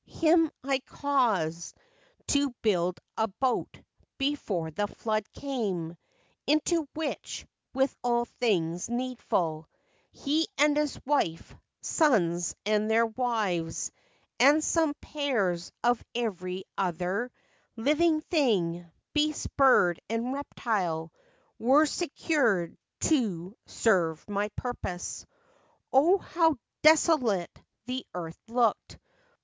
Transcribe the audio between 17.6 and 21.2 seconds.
Living thing, beast, bird, and reptile,